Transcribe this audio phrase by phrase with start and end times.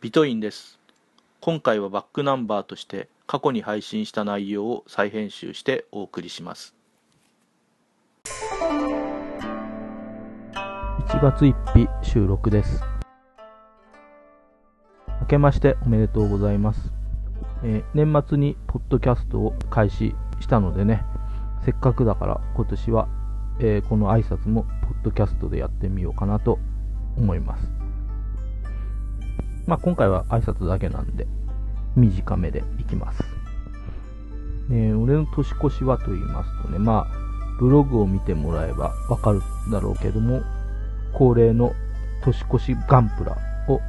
[0.00, 0.78] ビトインです。
[1.42, 6.74] 今回はバックナンバーとして過去に配信した内容を再編集してお送りします。
[8.24, 12.82] 1月1日収録です。
[15.20, 16.94] 明けましておめでとうございます、
[17.62, 21.04] えー年末にポッドキャストを開始したのでね
[21.62, 23.06] せっかくだから今年は、
[23.58, 26.58] えーこの挨拶もポッドキャストでやってみようかなと
[27.18, 27.79] 思います。
[29.70, 31.28] まあ今回は挨拶だけなんで
[31.94, 33.22] 短めでいきます。
[34.68, 37.06] ね俺の年越しはと言いますとねまあ
[37.60, 40.42] ブログを見てもらえばわかるだろうけども
[41.12, 41.72] 恒例の
[42.24, 43.36] 年越しガンプラ
[43.68, 43.80] を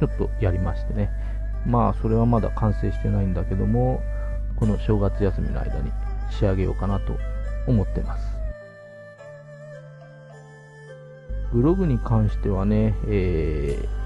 [0.00, 1.10] ちょっとやりましてね。
[1.66, 4.02] まあそれはまだ完成してないんだけども
[4.56, 5.90] この正月休みの間に
[6.30, 7.16] 仕上げようかなと
[7.66, 8.26] 思ってます。
[11.54, 14.01] ブログに関してはね、えー、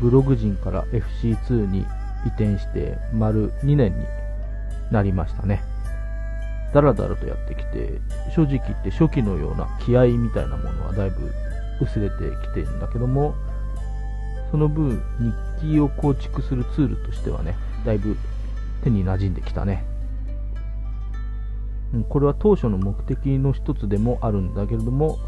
[0.00, 1.80] ブログ人から FC2 に
[2.24, 4.06] 移転して丸2年に
[4.90, 5.62] なりましたね。
[6.72, 8.00] だらだらとやってきて
[8.34, 11.32] 正直言って初期のような気合みたいなものはだいぶ
[11.80, 13.34] 薄れてきてるんだけども
[14.50, 15.02] その分
[15.60, 18.16] 日記を構築するツールとしてはねだいぶ
[18.84, 19.84] 手に馴染んできたね。
[22.10, 25.18] これは当初の目的の一つでもあるんだけれども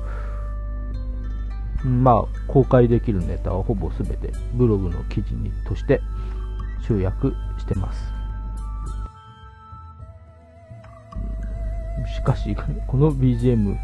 [1.84, 6.00] まあ公開できるネタはほぼ全てブログの記事にとして
[6.86, 8.12] 集約してます。
[12.14, 12.56] しかし
[12.86, 13.76] この BGM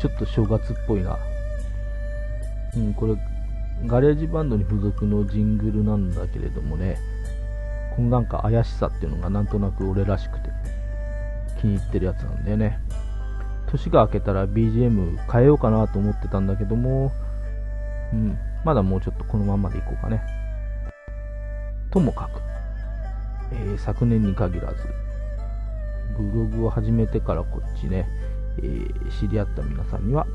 [0.00, 1.18] ちょっと正月っぽいな。
[2.76, 3.14] うんこれ
[3.86, 6.98] GarageBand に付属のジングルなんだけれどもね
[7.96, 10.50] このなんか怪しさっていうのがなんとなく俺らしくて
[11.60, 12.78] 気に入ってるやつなんだよね。
[13.70, 17.12] 年が明けたら BGM 変えようかなと思ってたんだけども、
[18.12, 20.22] うん、まだもうちょっとこのままでいこうかね。
[21.90, 22.40] ともかく、
[23.52, 24.86] えー昨年に限らず、
[26.16, 28.08] ブログを始めてからこっちね、
[28.58, 30.26] えー知り合った皆さんには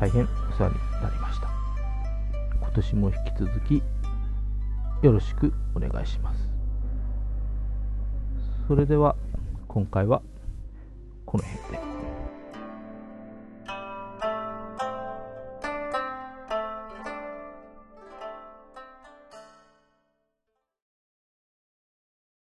[0.00, 0.26] 大変お
[0.56, 1.48] 世話になりました。
[2.58, 3.82] 今年も引き続き
[5.02, 6.48] よろしくお願いします。
[8.66, 9.14] それでは
[9.68, 10.22] 今回は
[11.26, 11.93] この辺で。